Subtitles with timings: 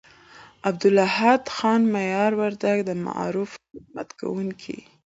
[0.69, 4.77] عبدالاحد خان مایار وردگ، د معارف خدمت کوونکي